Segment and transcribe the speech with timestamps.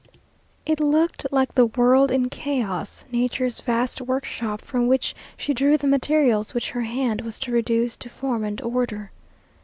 [0.65, 5.85] It looked like the world in chaos nature's vast workshop, from which she drew the
[5.85, 9.11] materials which her hand was to reduce to form and order.